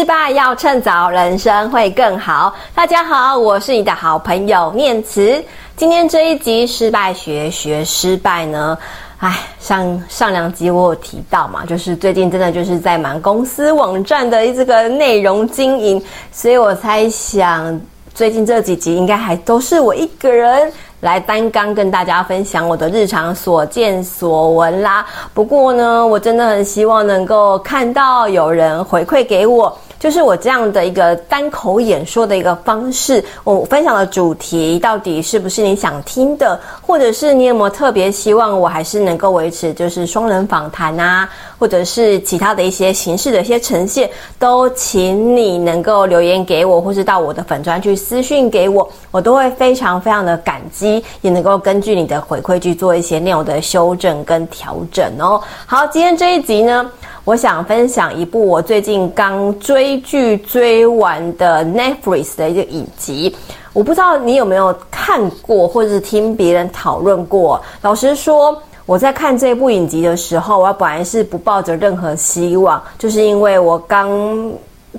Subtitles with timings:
[0.00, 2.54] 失败要趁早，人生会更好。
[2.74, 5.44] 大家好，我是你的好朋友念慈。
[5.76, 8.78] 今天这一集失败学学失败呢，
[9.18, 17.78] 哎，上上两集我有提到嘛，就是最近真的就是在忙公司网站的这个内容经营，所以我猜想
[18.14, 20.72] 最近这几集应该还都是我一个人。
[21.00, 25.04] 来单刚跟大家分享我的日常所见所闻啦。
[25.32, 29.74] 不过呢，我真的很希望能够看到有人回馈给我。
[30.00, 55.42] 就是我这样的一个单口演说的一个方式，我分享的主题到底是不是你想听的，或者是你有没有特别希望我还是能够维持就是双人访谈啊，或者是其他的一些形式的一些呈现，都请你能够留言给我，或是到我的粉专去私讯给我，我都会非常非常的感激，也能够根据你的回馈去做一些内容的修正跟调整哦。
[55.66, 56.90] 好，今天这一集呢，
[57.24, 63.36] 我想分享一部我最近刚追剧追完的 Netflix 的一个影集，
[63.74, 67.60] 我不知道你有没有看过，或者是听别人讨论过。
[67.82, 74.10] 老实说，我在看这部影集的时候，我本来是不抱着任何希望，就是因为我刚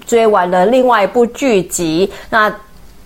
[0.05, 2.53] 追完了另外一部剧集，那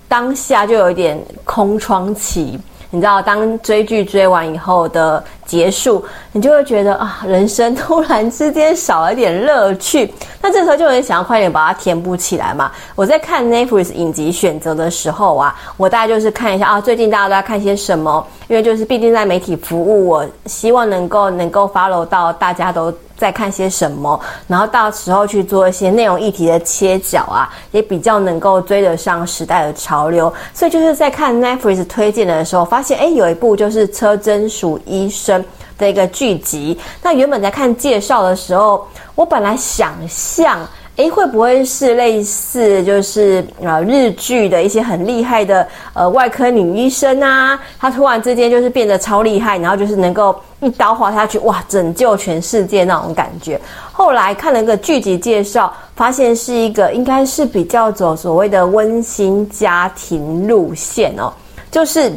[0.09, 2.59] 当下就有一点空窗期。
[2.89, 10.14] 你知道，当追剧追完以后的结束，你就会觉得啊，人生突然之间少了点乐趣。
[10.42, 12.72] 那这时候就很想要快点把它填补起来嘛。
[12.95, 18.25] 我在看 Netflix 影集选择的时候啊，我大概就是看一下啊，最近大家都在看些什么。
[18.47, 30.31] 因为就是毕竟在媒体服务，我希望能够能够 follow 到大家都在看些什么，然后到时候去做一些内容议题的切角啊，也比较能够追得上时代的潮流。
[30.53, 35.43] 所以就是在看 Netflix 推荐的时候，发现诶有一部就是车真淑医生
[35.77, 36.80] 的一个剧集。
[37.02, 40.59] 那原本在看介绍的时候，我本来想象。
[40.98, 47.60] 诶，会不会是类似就是呃日剧的一些很厉害的呃外科女医生啊？
[47.78, 53.60] 她突然之间就是变得超厉害，然后就是能够一刀划下去，哇，拯救全世界那种感觉。
[53.92, 61.34] 后来看了一个剧集介绍，发现是一个应该是比较走所谓的温馨家庭路线哦，
[61.70, 62.10] 就是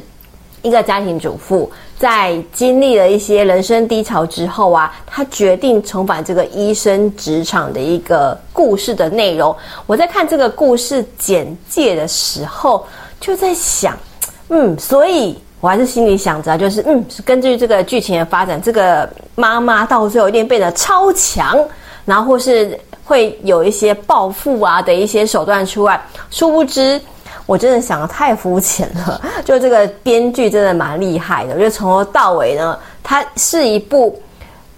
[0.63, 1.69] 一个家庭主妇。
[1.99, 9.55] 在经历了一些人生低潮之后啊，他决定重返这个医生职场的一个故事的内容。
[9.85, 12.87] 我在看这个故事简介的时候，
[13.21, 13.99] 就在想，
[14.49, 21.59] 嗯，所以我还是心里想着，就是嗯，是根据这个剧情的发展，这个妈妈到最后一定变得超强，
[22.05, 26.01] 然后或是会有一些报复啊的一些手段出来，
[26.31, 27.01] 殊不知。
[27.49, 31.59] 我真的想得太肤浅了， 就这个编剧真的蛮厉害的。
[31.59, 34.21] 就从头到尾呢，它是一部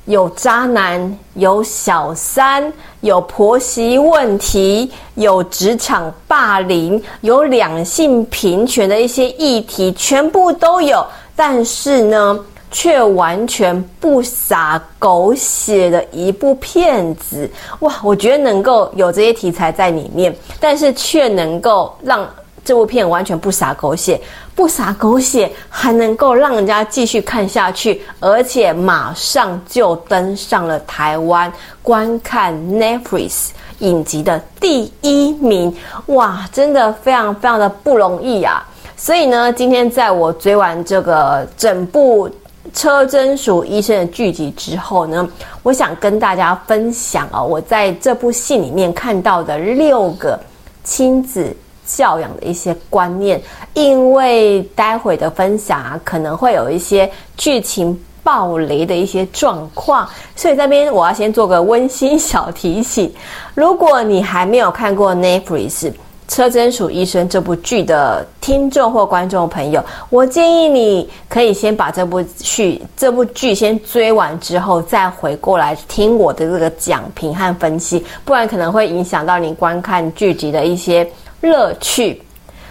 [0.05, 11.05] 有渣男、有小三、有婆媳问题、有职场霸凌、有两性平权的一些议题，全部都有。
[11.35, 12.39] 但是呢，
[12.71, 17.51] 却完全不洒狗血的一部片子。
[17.81, 22.25] 哇，我觉得能够有这些题材在里面，但是却能够让。
[22.71, 24.21] 这部片完全不洒狗血，
[24.55, 33.49] 不洒狗血，还能够让人家继续看下去，而且马上就登上了台湾观看 Netflix
[33.81, 35.77] 影集的第一名，
[36.07, 38.65] 哇，真的非常非常的不容易啊！
[38.97, 42.31] 所以呢，今天在我追完这个整部
[42.73, 45.29] 车真淑医生的剧集之后呢，
[45.65, 50.39] 我想跟大家分享啊，我在这部戏里面看到的六个
[50.85, 51.53] 亲子。
[51.97, 53.41] 教养的一些观念，
[53.75, 63.13] 因为待会的分享啊，可能会有一些剧情爆雷的一些状况，所以这边我要先做个温馨小提醒：
[63.55, 65.93] 如果你还没有看过 n e t f r i s
[66.29, 81.05] 车真鼠医生这部剧的听众或观众朋友，我建议你可以先把这部剧这部剧先追完之后，再回过来听我的这个讲评和分析，不然可能会影响到你观看剧集的一些。
[81.41, 82.23] 乐趣，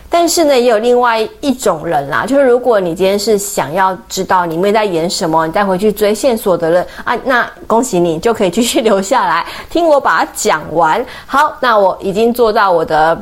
[0.09, 11.03] 但是呢，也有另外一种人啦，就是如果你今天是想要知道里面在演什么，你再回去追线索的人啊，那恭喜你，就可以继续留下来 听我把它讲完。
[11.25, 13.19] 好，那我已经做到我的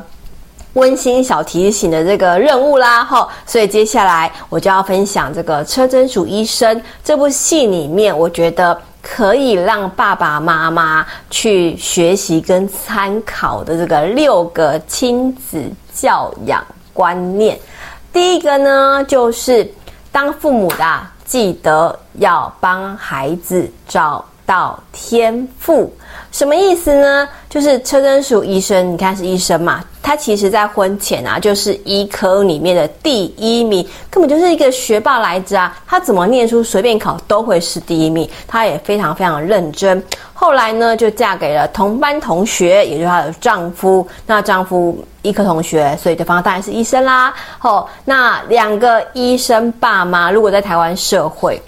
[0.74, 8.78] 温馨小提醒的这个任务啦，哈，所以接下来我就要分享这个车贞淑医生这部戏里面，我觉得。
[9.10, 15.64] 可以让爸爸妈妈去学习跟参考的这个六个亲子
[15.94, 17.58] 教养观念。
[18.12, 19.68] 第一个呢，就是
[20.12, 25.92] 当父母的记得要帮孩子找到天赋。
[26.30, 27.28] 什么意思呢？
[27.48, 35.76] 就是车贞淑医生，你看是医生嘛，他其实在婚前啊，就是医科里面的第一名，根本就是一个学霸来着啊。
[35.86, 38.28] 他怎么念书，随便考都会是第一名。
[38.46, 40.02] 他也非常非常认真。
[40.34, 44.06] 后来呢，就嫁给了同班同学，也就是她的丈夫。
[44.26, 47.34] 那丈夫医科同学，所以对方当然是医生啦。
[47.60, 51.60] 哦，那两个医生爸妈，如果在台湾社会，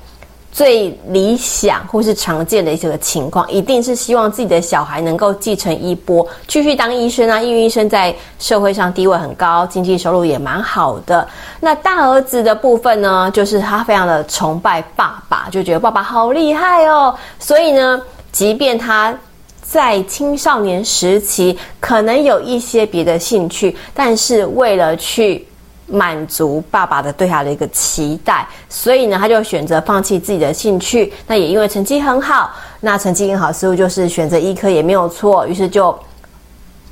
[0.53, 7.41] 最理想或是常见的一个情况，一定是希望自己的小孩能够继承衣钵，继续当医生啊。
[7.41, 11.27] 因为医生在社会上地位很高，经济收入也蛮好的。
[11.61, 17.15] 那大儿子的部分呢，就是他非常的崇拜爸爸，就觉得爸爸好厉害哦。
[17.39, 18.03] 所以呢，
[18.33, 19.17] 即便他
[19.63, 25.47] 在青少年时期可能有一些别的兴趣，但是为了去
[25.91, 31.13] 满足爸爸的对他的一个期待，所以呢，他就选择放弃自己的兴趣。
[31.27, 32.51] 那也因为成绩很好，
[32.81, 35.47] 那成绩很好，似乎就是选择医科也没有错。
[35.47, 35.99] 于是就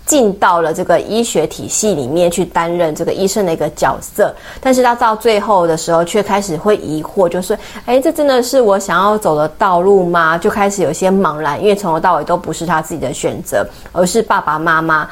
[0.04, 4.34] 进到了这个医学体系里面去担任这个医生的一个角色。
[4.60, 7.56] 但是他到最后的时候，却开始会疑惑，就是
[7.86, 10.36] 诶，这真的是我想要走的道路吗？
[10.38, 15.08] 就开始有些茫然，因为从头到尾都不是他自己的选择，而是爸爸妈妈。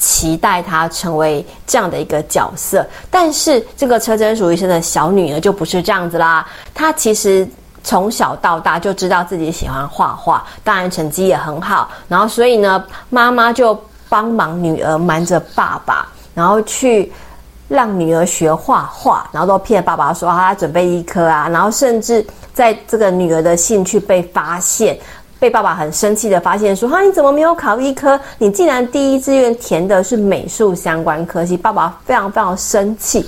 [0.00, 6.48] 期待他成为这样的一个角色，但是这个车贞淑医生的小女儿就不是这样子啦。
[6.74, 7.46] 她其实
[7.84, 11.90] 从小到大就知道自己喜欢画画，当然成绩也很好。
[12.08, 17.12] 然后所以呢，妈妈就帮忙女儿瞒着爸爸，然后去
[17.68, 21.46] 让女儿学画画，然后都骗爸爸说她准备医科啊。
[21.48, 24.98] 然后甚至在这个女儿的兴趣被发现。
[25.40, 28.20] 被爸爸很生气的发现说：“哈，你怎么没有考医科？
[28.36, 33.26] 你竟然第一志愿填的是美术相关科系。”爸爸非常非常生气，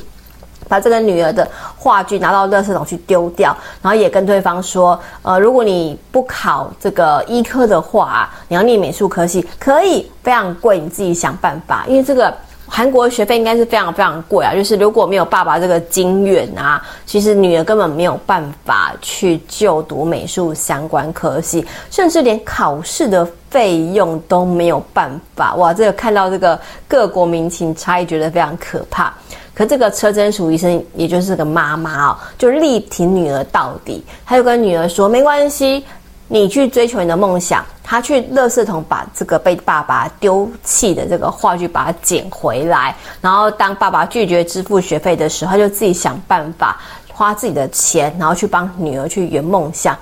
[0.69, 1.49] 把这个女儿的
[1.79, 12.33] 画具拿到垃圾桶去丢掉，然后也跟对方说：“呃，如果你不考这个医科的话，你要念美术科系，可以非常贵，你自己想办法，因为这个。”
[12.75, 25.55] 韩国学费应该是非常非常贵啊，就是如果没有爸爸这个金援啊，其实女儿根本没有办法去就读美术相关科系，甚至连考试的费用都没有办法。
[25.57, 26.59] 哇，这个看到这个
[26.89, 29.13] 各国民情差异，觉得非常可怕。
[29.55, 35.85] 可这个车贞淑医生，也就是个妈妈哦，就力挺女儿到底，他就跟女儿说：“没关系。”
[36.33, 46.81] 你去追求你的梦想，他去垃圾桶把这个被爸爸丢弃的这个话剧把它捡回来，然后当爸爸拒绝支付学费的时候，他就自己想办法
[47.13, 49.95] 花自己的钱，然后去帮女儿去圆梦想。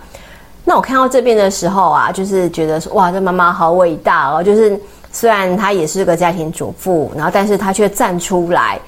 [0.65, 4.41] 那我看到这边的时候啊，就是觉得说哇，这妈妈好伟大哦！
[4.41, 4.81] 就是
[5.11, 8.79] 虽然她也是个家庭主妇，然后但是她却站出来，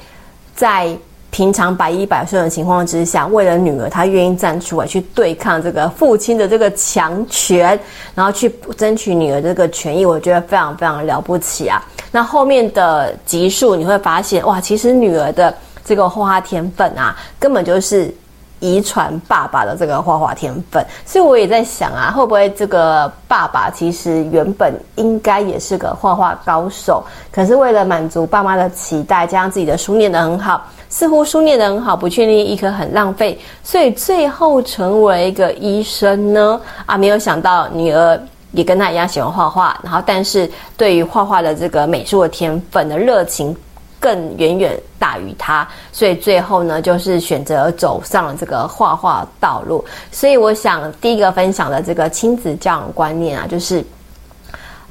[0.55, 0.97] 在。
[1.33, 7.77] 平常百依百顺的情况之下，为了女儿，她愿意站出来去对抗这个父亲的这个强权，
[8.15, 11.83] 然后去争取女儿这个权益，我觉得非常非常了不起啊！
[12.11, 15.53] 那后面的集数你会发现，哇，其实女儿的
[15.83, 18.15] 这个画画天分啊，根本就是。
[18.63, 36.61] 遗传爸爸的这个画画天分，所以我也在想啊，会不会这个爸爸其实原本应该也是个画画高手，可是为了满足爸妈的期待，加上自己的书念得很好，似乎书念得很好，不确定医科很浪费，所以最后成为一个医生呢？
[36.87, 38.17] 啊，没有想到女儿
[38.53, 43.57] 也跟他一样喜欢画画，然后但是对于画画的这个美术的天分的热情。
[44.03, 49.85] 更远远大于他，所以最后呢，就是选择走上了这个画画道路。
[50.11, 53.85] 所以我想，第一个分享的这个亲子教养观念啊，就是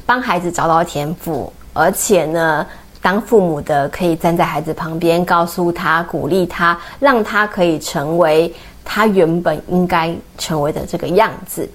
[0.05, 2.65] 帮孩子找到天赋，而且呢，
[3.01, 8.53] 当父母的可以站在孩子旁边，告诉他、鼓励他，让他可以成为
[8.85, 11.69] 他原本应该成为的这个样子。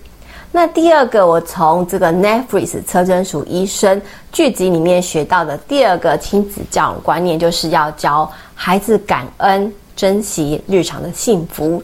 [0.56, 4.00] 那第二个，我从这个 Netflix 车贞淑医生
[4.32, 11.82] 剧集里面学到的第二个亲子教育观念，就是要教孩子感恩、珍惜日常的幸福。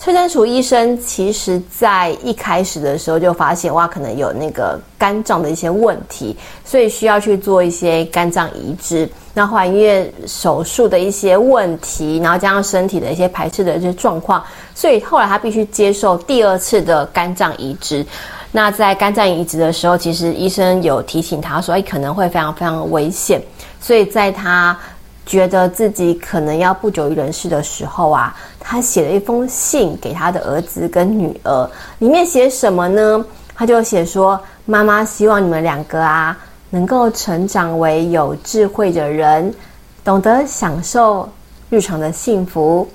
[0.00, 9.06] 车贞淑医生其实在一开始的时候就发现，哇，可能有那个肝脏的一些问题，所以需要去做一些肝脏移植。
[9.34, 14.42] 那后来因为手术的一些问题，然后加上身体的一些排斥的一些状况，
[14.74, 18.06] 所以后来他必须接受第二次的肝脏移植。
[18.52, 23.42] 那在肝脏移植的时候，其实医生有提醒他说，哎，可能会非常非常危险。
[23.80, 24.78] 所以在他
[25.26, 28.34] 觉得自己可能要不久于人世的时候啊。
[28.66, 33.22] 他写了一封信给他的儿子跟女儿，里面写什么呢？
[33.54, 36.34] 他就写说：“妈妈希望你们两个啊，
[36.74, 39.54] 能够成长为有智慧的人，
[40.02, 41.28] 懂得享受
[41.70, 42.88] 日常的幸福，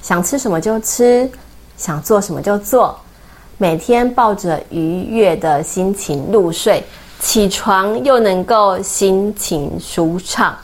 [0.00, 1.30] 想吃什么就吃，
[1.76, 2.98] 想做什么就做。
[3.58, 6.82] 每天抱着愉悦的心情入睡，
[7.20, 10.56] 起床又能够心情舒畅。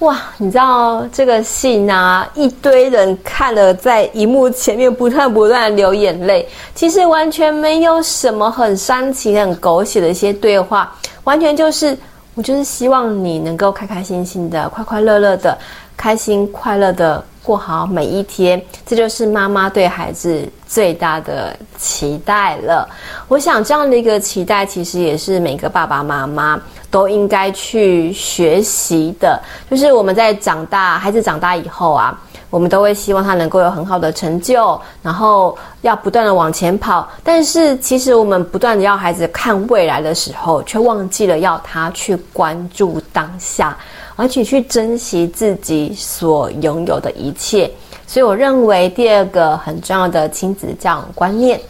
[0.00, 6.46] 哇，你知道这个信啊，一堆人看了在荧幕前面不断不断流眼泪。
[6.74, 11.96] 其实完全没有什么很煽情、很狗血的一些对话，完全就是
[12.34, 15.56] 我就是希望你能够开开心心的、快快乐乐的、
[15.96, 18.62] 开心快乐的过好每一天。
[18.84, 22.86] 这就是妈妈对孩子最大的期待了。
[23.28, 26.60] 我想这样的一个期待，其实也是每个爸爸妈妈。
[26.96, 29.38] 都应该去学习的，
[29.70, 37.06] 就是我们在长大，孩子长大以后啊，我们都会希望他能够有很好的成就，然后要不断的往前跑。
[37.22, 43.76] 但是，其实我们不断的要孩子看未来的时候，却忘记了要他去关注当下，
[44.16, 47.70] 而且去珍惜自己所拥有的一切。
[48.06, 51.60] 所以，我认为第二个很重要的亲子教养观念，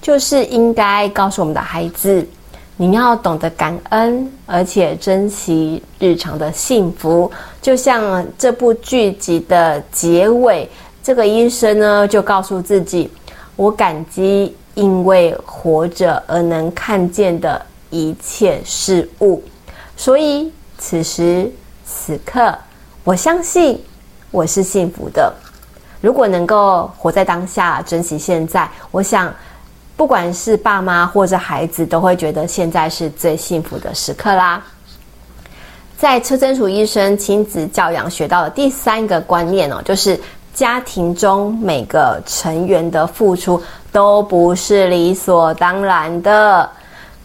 [0.00, 2.24] 就是应该告诉我们的孩子。
[2.80, 7.30] 你要懂得感恩，而且珍惜日常的幸福。
[7.60, 10.66] 就像这部剧集的结尾，
[11.02, 13.10] 这个医生呢就告诉自己
[13.54, 17.60] ：“我感激因为活着而能看见的
[17.90, 19.42] 一切事物。”
[19.94, 21.52] 所以此时
[21.84, 22.56] 此刻，
[23.04, 23.78] 我相信
[24.30, 25.30] 我是幸福的。
[26.00, 29.30] 如果能够活在当下，珍惜现在，我想。
[30.00, 34.64] 不管是爸妈或者孩子，都会觉得现在是最幸福的时刻啦。
[35.98, 40.18] 在车贞楚医生亲子教养学到的第三个观念哦，就是
[40.54, 46.66] 家庭中每个成员的付出都不是理所当然的。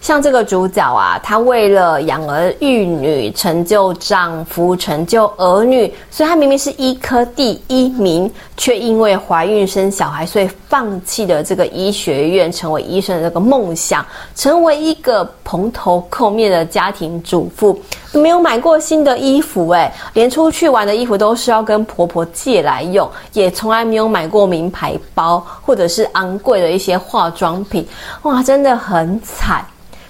[0.06, 17.82] 像这个主角啊，她为了养儿育女、成就丈夫、成就儿女，所以她明明是医科第一名，却因为怀孕生小孩，所以放弃了这个医学院，成为医生的这个梦想，成为一个蓬头垢面的家庭主妇，
[18.12, 27.84] 没有买过新的衣服，诶，连出去玩的衣服都是要跟婆婆借来用，也从来没有买过名牌包或者是昂贵的一些化妆品，
[28.22, 29.66] 哇，真的很惨。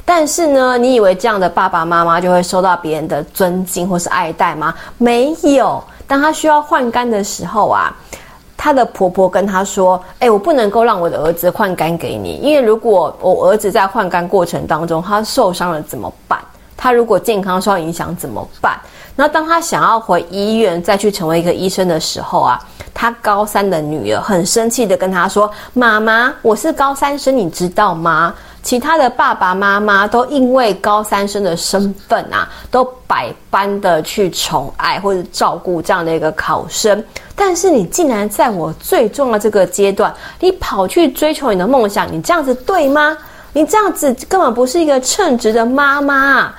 [0.08, 4.72] 但是呢，你以为这样的爸爸妈妈就会受到别人的尊敬或是爱戴吗？
[5.00, 5.84] 没有。
[6.08, 7.92] 当她需要换肝的时候啊，
[8.56, 16.40] 她的婆婆跟她说：“哎，我不能够让我的儿子换肝给你，因为如果我儿子在换肝过程当中他受伤了怎么办？
[16.78, 18.80] 他如果健康受到影响怎么办？”
[19.18, 22.60] 然后当他想要回医院再去成为一个医生的时候啊，
[22.94, 28.32] 他高三的女儿很生气的跟他说：“妈妈，我是高三生，你知道吗？”
[28.66, 37.02] 其他的爸爸妈妈都因为高三生的身份啊，都百般的去宠爱或者照顾这样的一个考生，
[37.36, 43.16] 但是你竟然在我最重要的这个阶段，你跑去追求你的梦想，你这样子对吗？
[43.54, 46.52] 你这样子根本不是一个称职的妈妈！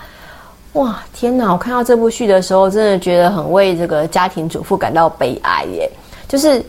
[0.75, 1.50] 哇，天哪！
[1.52, 5.90] 我看到这部剧的时候，真的觉得很为这个家庭主妇感到悲哀耶，
[6.28, 6.64] 就是。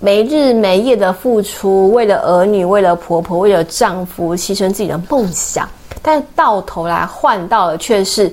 [0.00, 5.66] 没日没夜的付出，为了儿女，为了婆婆，为了丈夫，牺牲自己的梦想，
[6.02, 8.30] 但到头来换到的却是，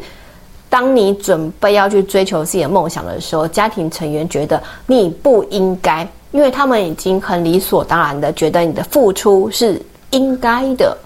[0.70, 10.98] 当你准备要去追求自己的梦想的时候，家庭成员觉得你不应该，因为他们已经很理所当然的觉得你的付出是应该的。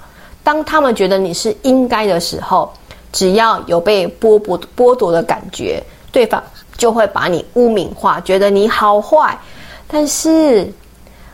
[0.44, 2.72] 当他们觉得你是应该的时候，
[3.12, 6.42] 只要有被剥剥剥夺的感觉，对方
[6.78, 9.38] 就会把你污名化，觉得你好坏。
[9.88, 10.72] 但是，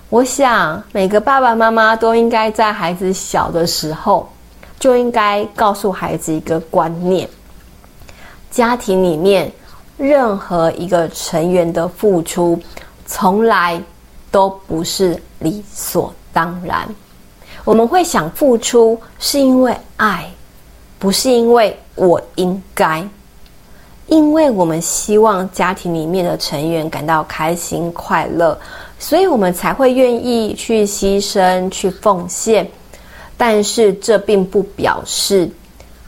[0.09, 4.29] 我想每个爸爸妈妈都应该在孩子小的时候，
[4.79, 7.27] 就应该告诉孩子一个观念：
[8.49, 9.51] 家庭里面
[9.97, 12.59] 任何一个成员的付出，
[13.05, 13.81] 从来
[14.29, 16.87] 都不是理所当然。
[17.63, 20.29] 我们会想付出，是因为爱，
[20.99, 23.07] 不是因为我应该。
[24.11, 28.59] 因为我们希望家庭里面的成员感到开心快乐，
[28.99, 32.69] 所以我们才会愿意去牺牲、去奉献。
[33.37, 35.49] 但是这并不表示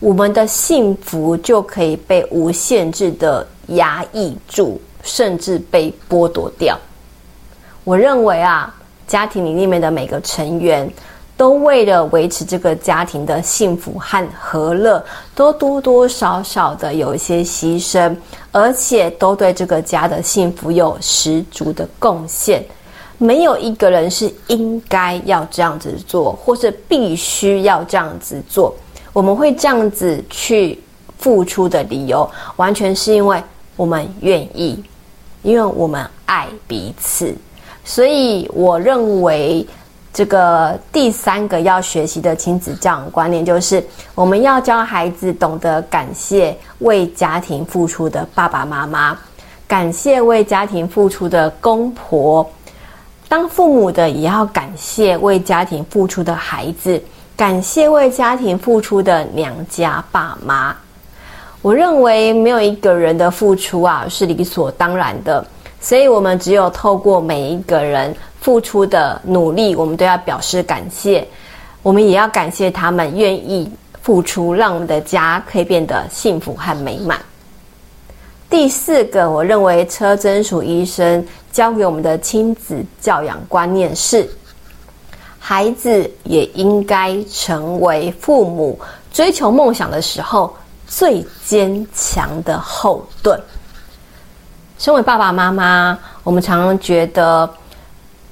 [0.01, 6.77] 我们的幸福就可以被无限制的压抑住，甚至被剥夺掉。
[7.85, 8.75] 我认为啊，
[9.07, 10.91] 家庭里面的每个成员。
[11.43, 15.03] 都为了维持这个家庭的幸福和和乐，
[15.35, 18.15] 都多多少少的有一些牺牲，
[18.53, 22.63] 而且都对这个家的幸福有十足的贡献。
[23.17, 28.73] 没有一个人是应该要这样子做，或是必须要这样子做。
[29.11, 30.81] 我们会这样子去
[31.19, 33.43] 付出的理由，完全是因为
[33.75, 34.81] 我们愿意，
[35.41, 37.35] 因为我们爱彼此。
[37.83, 39.67] 所以我认为。
[40.13, 49.17] 这个第三个要学习的亲子教养观念，就是我们要教孩子懂得感谢为家庭付出的爸爸妈妈，
[49.67, 52.47] 感谢为家庭付出的公婆。
[53.27, 57.01] 当父母的也要感谢为家庭付出的孩子，
[57.35, 60.75] 感谢为家庭付出的娘家爸妈。
[61.63, 65.43] 我认为没有一个人的付出啊是理所当然的，
[65.81, 71.25] 所以我们只有透过每一个人付出的努力，我们都要表示感谢。
[71.81, 73.71] 我们也要感谢他们愿意
[74.01, 77.17] 付出，让我们的家可以变得幸福和美满。
[78.49, 84.29] 第四个，我认为车真淑医生教给我们的亲子教养观念是：
[85.39, 88.77] 孩子也应该成为父母
[89.13, 90.53] 追求梦想的时候
[90.85, 93.41] 最坚强的后盾。
[94.77, 97.49] 身为爸爸妈妈，我们常常觉得，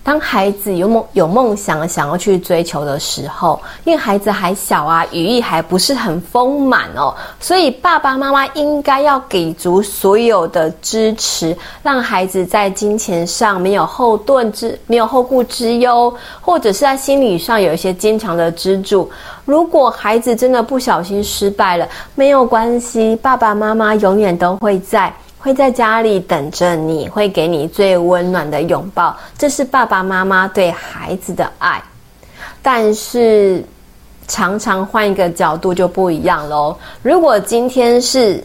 [0.03, 19.09] 当孩子有梦有梦想，想要去追求的时候，因为孩子还小啊，羽翼还不是很丰满哦，所以爸爸妈妈应该要给足所有的支持，让孩子在金钱上没有后盾之没有后顾之忧，或者是在心理上有一些坚强的支柱。
[19.45, 25.13] 如果孩子真的不小心失败了，没有关系，爸爸妈妈永远都会在。
[25.41, 31.81] 会在家里等着你，会给你最温暖的拥抱，这是爸爸妈妈对孩子的爱。
[32.61, 33.65] 但是，
[34.27, 36.77] 常常换一个角度就不一样喽。
[37.01, 38.43] 如果今天是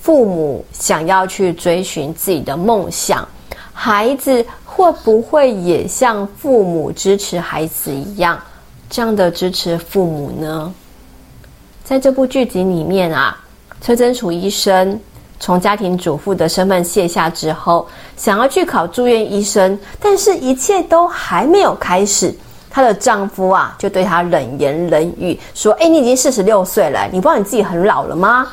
[0.00, 3.26] 父母想要去追寻自己的梦想，
[3.72, 8.40] 孩子会不会也像父母支持孩子一样，
[8.88, 10.72] 这样的支持父母呢？
[11.82, 13.36] 在这部剧集里面啊，
[13.80, 15.00] 车贞淑医生。
[15.38, 22.34] 从家庭主妇的身份卸下之后，想要去考住院医生，但是一切都还没有开始，
[22.70, 28.46] 她的丈夫啊就对她冷言冷语，说：“哎，你已经四十六岁了，你不知道你自己很老了吗？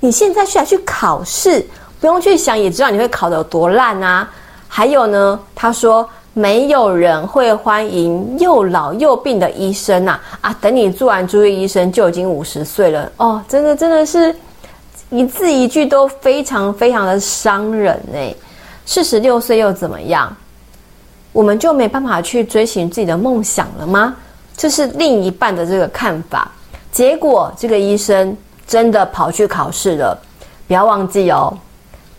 [0.00, 1.64] 你现在需要去考试，
[2.00, 4.28] 不用去想，也知道你会考得有多烂啊。
[4.68, 14.34] 还有呢，他说没有人会欢迎又老又病的医生呐，啊，等你做完住院医生就已经五十岁了哦，真的真的是。”
[15.12, 18.34] 一字一句都非常非常的伤人哎，
[18.86, 20.34] 四十六岁又怎么样？
[21.32, 24.16] 我们就没办法去追寻自己的梦想了吗？
[24.56, 26.50] 这是另一半的这个看法。
[26.90, 28.34] 结果这个医生
[28.66, 30.18] 真的跑去考试了，
[30.66, 31.54] 不要忘记哦，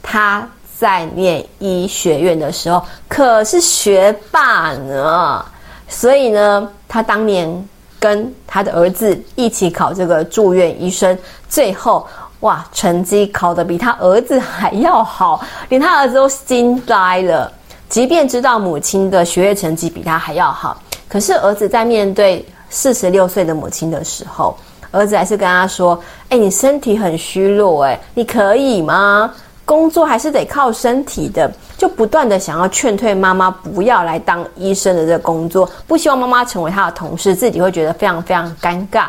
[0.04, 5.44] 他在念医学院的时候可是学霸呢，
[5.88, 7.68] 所以呢，他当年
[8.00, 11.18] 跟他的儿子一起考这个住院医生，
[11.50, 12.08] 最后。
[12.44, 17.50] 哇，成绩考得比他儿子还要好，连他儿子都惊呆了。
[17.88, 20.78] 即便知道母亲的学业成绩比他还要好，
[21.08, 24.58] 可是儿子在面对四十六岁的母亲的时候，
[24.92, 29.34] 儿子还是跟他说：“哎，你身体很虚弱，哎，你可以吗？
[29.64, 39.06] 工作还是得靠身体的。”就不断的想要劝退妈妈不要来当医生的这个工作，不希望妈妈成为他的同事，自己会觉得非常非常尴尬。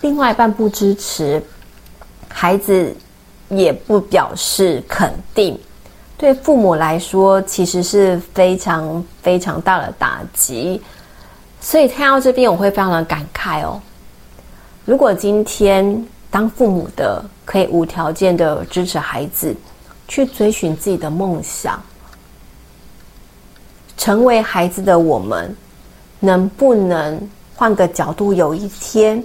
[0.00, 1.40] 另外一半不支持。
[2.38, 2.94] 孩子
[3.48, 5.58] 也不表示肯定，
[6.18, 10.82] 对父母来说其实是非常非常大的打击。
[11.62, 13.80] 所以看到这边，我会非常的感慨哦。
[14.84, 19.56] 如果今天当父母的可以无条件的支持孩子
[20.06, 21.82] 去追寻自己的梦想，
[23.96, 25.56] 成为孩子的我们，
[26.20, 27.18] 能不能
[27.54, 29.24] 换个角度，有一天，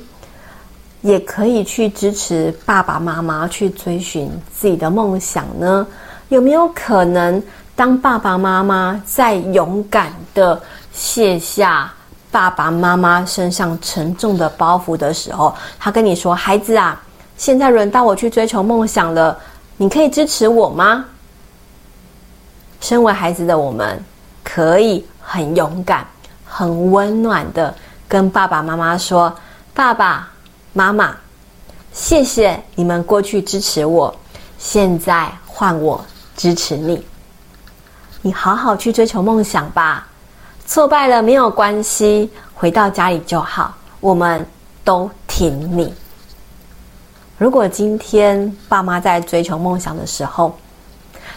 [1.02, 5.86] 也可以去支持爸爸妈妈去追寻自己的梦想呢？
[6.30, 7.42] 有没有可能，
[7.76, 10.62] 当爸爸妈妈在勇敢的
[10.94, 11.92] 卸下
[12.30, 17.02] 爸爸妈妈身上沉重的包袱的时候，他跟你说：“孩子啊，
[17.36, 19.38] 现在轮到我去追求梦想了，
[19.78, 21.04] 你可以支持我吗？”
[22.80, 24.02] 身为孩子的我们，
[24.44, 26.06] 可以很勇敢、
[26.46, 27.74] 很温暖的
[28.08, 29.36] 跟爸爸妈妈说
[29.74, 30.28] ：“爸爸。”
[30.74, 31.14] 妈妈，
[31.92, 34.14] 谢谢你们过去支持我，
[34.58, 36.04] 现在换我
[36.38, 37.04] 支持你。
[38.22, 40.08] 你好好去追求梦想吧，
[40.66, 44.46] 挫败了没有关系，回到家里就好，我们
[44.86, 45.94] 都挺你。
[47.38, 50.56] 如果今天爸妈在追求梦想的时候，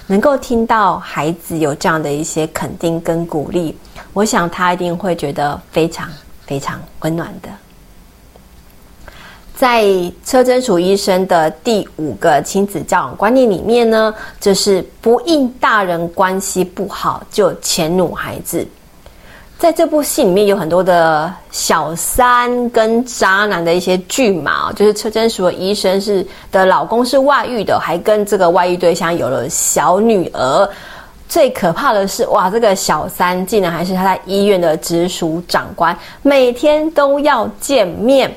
[0.07, 3.77] 能够听到孩子有这样的一些肯定跟鼓励，
[4.13, 6.09] 我想他一定会觉得非常
[6.47, 7.49] 非常温暖的。
[9.57, 9.85] 在
[10.25, 18.67] 车贞淑医生的第五个亲子教养观念里面呢，就是不应大人关系不好就迁怒孩子。
[19.57, 30.69] 在这部戏里面有很多的小三跟渣男的一些剧码，就是车贞淑的医生是的老公是外遇的，还跟这个外遇对象有了小女儿。
[31.29, 38.31] 最可怕的是，哇，这个小三竟然还是他在医院的直属长官，每天都要见面。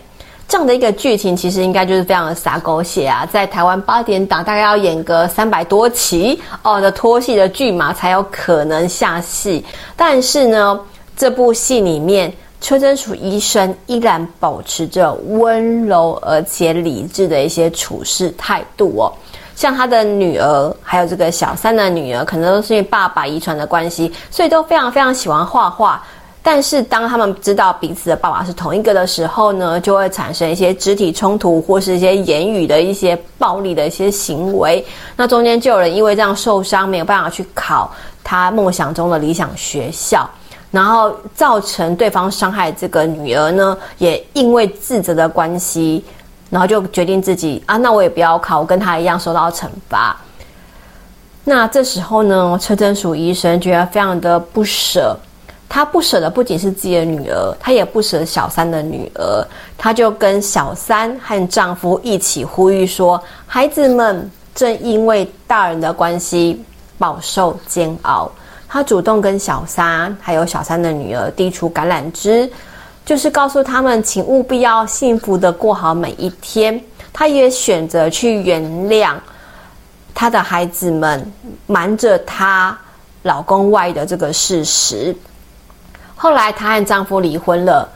[0.48, 3.28] 这样的一个剧情，其实应该就是非常的洒狗血啊！
[3.30, 9.66] 在台湾八点档，大概要演个三百多期哦的拖戏的剧码，才有可能下戏。
[9.96, 10.80] 但是呢，
[11.18, 12.32] 这部戏里面，
[12.62, 19.12] 邱贞淑医生依然保持着温柔而且理智的一些处事态度哦。
[19.54, 26.02] 像他的女儿，还有这个小三的女儿，可能都是因为爸爸遗传的关系，所以都非常非常喜欢画画。
[26.50, 34.86] 但是当他们知道彼此的爸爸是同一个的时候呢，就会产生一些肢体冲突，或是一些言语的一些暴力的一些行为。
[35.18, 37.92] 那中间就有人因为这样受伤，没有办法去考
[38.24, 40.26] 他梦想中的理想学校，
[40.72, 46.02] 然后造成对方伤害这个女儿呢，也因为自责的关系，
[46.50, 50.16] 然后就决定自己啊，那我也不要考，我跟他一样受到惩罚。
[51.44, 55.14] 那这时候呢，车贞淑医生觉得非常的不舍。
[55.70, 59.46] 他不舍的不仅是自己的女儿，他也不舍小三的女儿。
[59.78, 66.64] 他就跟小三和丈夫一起呼吁说：“孩子们正因为大人的关系
[66.98, 68.32] 饱受煎熬。”
[68.70, 72.50] 他主动跟小三还有小三的女儿递出橄榄枝，
[73.06, 76.82] 就是告诉他们，请务必要幸福的过好每一天。
[77.14, 79.16] 他也选择去原谅
[80.14, 81.32] 他的孩子们
[81.66, 82.78] 瞒着她
[83.24, 85.16] 老公外的这个事实。
[86.18, 87.88] 后来，她和丈夫离婚了。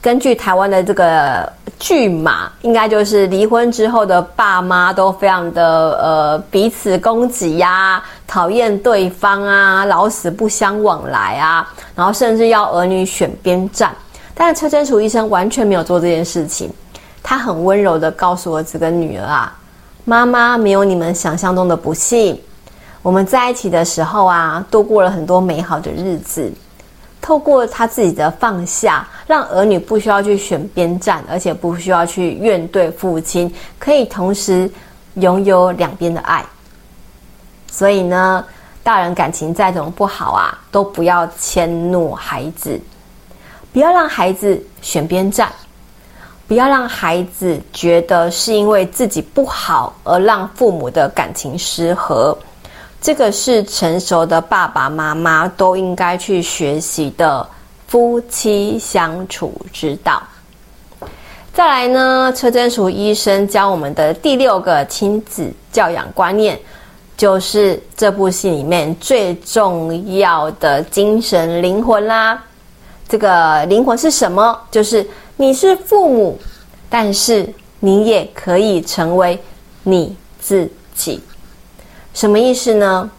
[0.00, 5.64] 根据台湾的这个剧码，应该就是离婚之后的爸妈都非常的
[6.02, 13.94] 呃彼此攻击呀、啊，讨厌对方啊，老死不相往来啊，然后甚至要儿女选边站。
[14.34, 16.68] 但是车贞淑医生完全没有做这件事情，
[17.22, 19.56] 他很温柔的告诉我这个女儿啊，
[20.04, 22.36] 妈妈没有你们想象中的不幸，
[23.02, 26.52] 我们在一起的时候啊，度过了很多美好的日子。
[27.22, 34.68] 透过他自己的放下，让儿女不需要去选边站，而且不需要去怨对父亲，可以同时
[35.14, 36.44] 拥有两边的爱。
[37.70, 38.44] 所以呢，
[38.82, 42.78] 大人感情再怎么不好啊，都不要迁怒孩子，
[43.72, 45.48] 不要让孩子选边站，
[46.48, 52.36] 不要让孩子觉得是因为自己不好而让父母的感情失和。
[53.02, 57.44] 这个是成熟的爸爸妈妈都应该去学习的
[57.88, 60.22] 夫妻相处之道。
[61.52, 66.56] 再来呢，车贞淑医生教我们的第六个亲子教养观念，
[67.16, 72.40] 就是这部戏里面最重要的精神灵魂啦。
[73.08, 74.56] 这个灵魂是什么？
[74.70, 75.04] 就是
[75.36, 76.38] 你是父母，
[76.88, 79.36] 但是你也可以成为
[79.82, 81.20] 你自己。
[82.14, 83.10] 什么意思呢？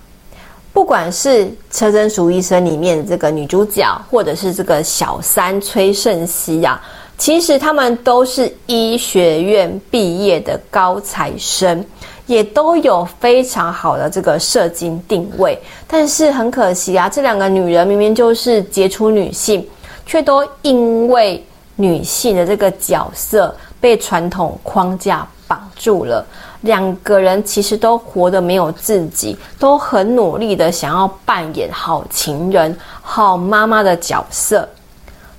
[0.72, 6.82] 不管是车贞淑医生里面的这个女主角，或者是这个小三崔胜熙啊，
[7.16, 11.86] 其实他们都是医学院毕业的高材生，
[12.26, 15.60] 也都有非常好的这个射精定位。
[15.88, 19.68] 但是很可惜啊，这两个女人明明就是杰出女性，
[20.08, 21.44] 却都因为
[21.76, 26.26] 女性的这个角色被传统框架绑住了。
[26.64, 34.68] 两个人其实都活得没有自己，都很努力的想要扮演好情人、好妈妈的角色。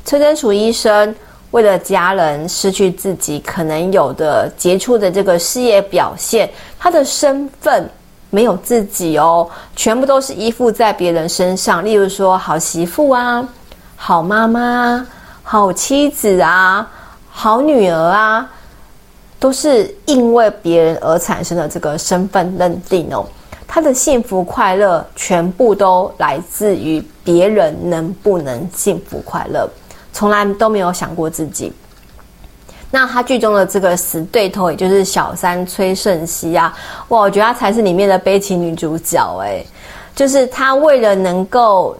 [0.04, 1.14] 车贞淑医生
[1.50, 7.88] 为了家人失去自己可能有的杰出的这个事业表现，他的身份
[8.28, 11.82] 没有自己哦，全部都是依附在别人身上。
[11.82, 13.48] 例如说，好媳妇啊，
[13.96, 15.06] 好妈妈，
[15.42, 16.86] 好妻子啊，
[17.30, 18.50] 好女儿啊。
[19.44, 23.26] 都是因为别人而产生的这个身份认定哦，
[23.68, 29.68] 他的幸福快乐全部都来自于别人能不能幸福快乐，
[30.14, 31.70] 从来都没有想过自己。
[32.90, 36.74] 那他剧中的这个死对头，也就是小三崔胜熙啊，
[37.08, 39.62] 哇，我觉得他才是里面的悲情女主角哎，
[40.16, 41.94] 就是他为了能够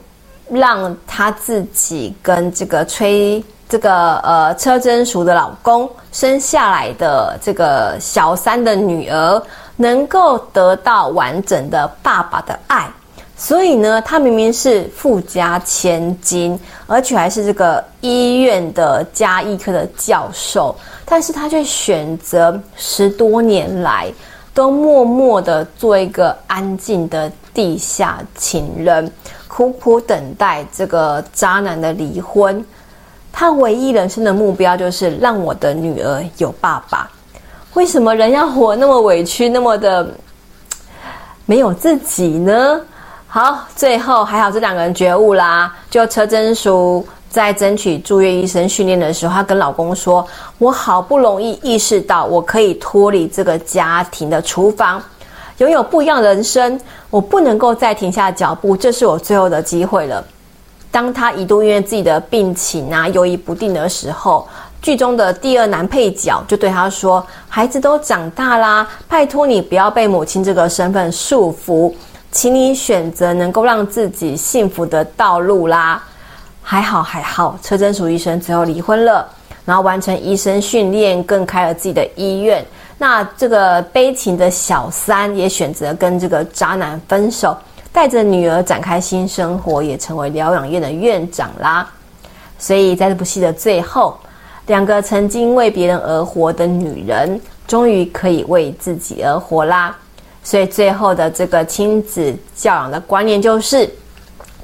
[0.48, 3.44] 让他自己跟这个崔。
[3.74, 9.42] 这个呃，车真淑的老公生下来的这个小三的女儿，
[9.74, 12.88] 能够得到完整的爸爸的爱，
[13.36, 16.56] 所以呢，她明明是富家千金，
[16.86, 20.72] 而且还是这个医院的家医科的教授，
[21.04, 24.06] 但是她却选择十多年来
[24.54, 29.10] 都默默的做一个安静的地下情人。
[29.48, 32.64] 苦苦等待这个渣男的离婚。
[33.36, 37.10] 他唯一人生的目标就是让我的女儿有爸爸。
[37.74, 40.08] 为什么人要活那么委屈，那么的
[41.44, 42.80] 没有自己呢？
[43.26, 45.74] 好，最后还好这两个人觉悟啦。
[45.90, 50.24] 就车贞淑在争取住院医生训练的时候，她跟老公说
[50.58, 55.02] ：“我好不容易意识到我可以脱离这个家庭的厨房，
[55.58, 60.24] 拥有不一样的人生，我不能够再停下脚步，这是我最后的机会了。”
[60.94, 64.46] 当他一度因为自己的病情啊犹豫不定的时候，
[64.80, 71.92] 剧中的第二男配角就对他说：“孩子都长大啦，拜托你不要被母亲这个身份束缚，
[72.30, 76.00] 请你选择能够让自己幸福的道路啦。”
[76.62, 79.28] 还好还好，车贞淑医生最后离婚了，
[79.64, 82.64] 然后完成医生训练，更开了自己的医院。
[82.98, 87.56] 那这个悲情的小三也选择跟这个渣男分手。
[87.94, 91.88] 带着女儿展开新生活，也成为疗养院的院长啦。
[92.58, 94.18] 所以在这部戏的最后，
[94.66, 99.96] 两个曾经为别人而活的女人，终于可以为自己而活啦。
[100.42, 103.88] 所以最后的这个亲子教养的观念就是：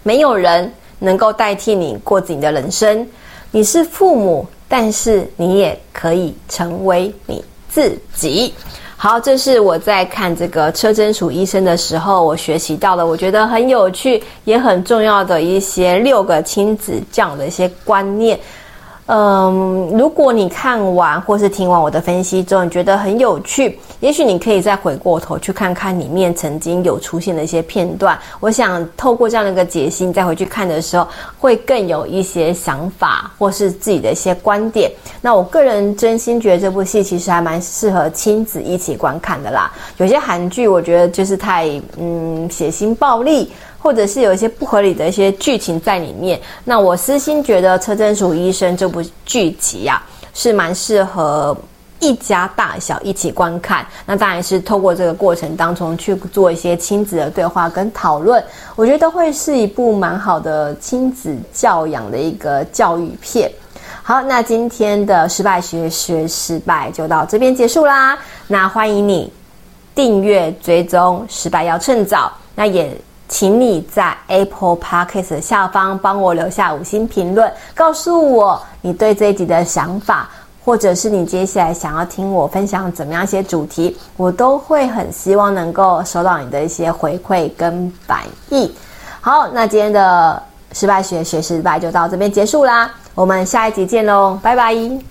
[0.02, 3.06] 没有人能够代替你过自己的人生。
[3.52, 8.52] 你是父母，但是你也可以成为你自己。
[9.02, 18.38] 好，这是我在看这个车真鼠医生的时候，我学习到的，我觉得很有趣，也很重要的一些六个亲子这样的一些观念。
[19.12, 28.16] 嗯，如果你看完或是听完我的分析之后，你觉得很有趣，也许你可以再回过头去看看里面曾经有出现的一些片段。
[28.38, 31.08] 我想透过这样的一个解析，你再回去看的时候，
[31.40, 34.88] 会更有一些想法或是自己的一些观点。
[35.20, 39.72] 那我个人真心觉得这部戏其实还蛮适合亲子一起观看的啦。
[39.96, 41.68] 有些韩剧我觉得就是太
[41.98, 43.50] 嗯血腥暴力。
[43.82, 51.56] 或者是有一些不合理的一些剧情在里面，那我私心觉得《车贞淑医生》这部剧集呀、啊，是蛮适合
[51.98, 53.86] 一家大小一起观看。
[54.04, 58.42] 那当然是透过这个过程当中去做一些亲子的对话跟讨论，
[58.76, 63.50] 我觉得会是一部蛮好的亲子教养的一个教育片。
[64.02, 68.18] 好，那今天的失败学学失败就到这边结束啦。
[68.46, 69.32] 那欢迎你
[69.94, 72.30] 订阅追踪，失败要趁早。
[72.54, 72.94] 那也。
[73.30, 80.28] 请你在 Apple Podcast 下方帮我留下五星评论，告诉我你对这一集的想法，
[80.64, 88.70] 或者是你接下来想要听我分享怎么样一些主题，我都会很希望能够收到你的一些回馈跟反应。
[89.20, 95.09] 好，那今天的失败学学失败就到这边结束啦，我们下一集见喽，拜拜。